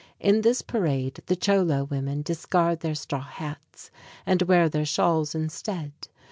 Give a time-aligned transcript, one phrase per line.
[0.19, 3.91] In this parade, the Cholo women discard their straw hats
[4.25, 5.93] and wear their shawls instead.